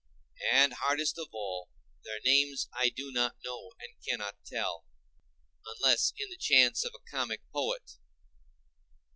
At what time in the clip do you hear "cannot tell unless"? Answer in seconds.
4.03-6.11